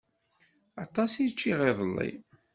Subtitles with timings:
[0.83, 2.11] Aṭas i ččiɣ iḍelli.